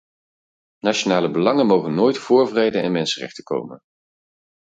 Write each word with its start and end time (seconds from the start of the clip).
Nationale 0.79 1.29
belangen 1.35 1.65
mogen 1.71 1.93
nooit 1.95 2.17
vóór 2.17 2.47
vrede 2.49 2.79
en 2.79 2.91
mensenrechten 2.91 3.43
komen. 3.43 3.79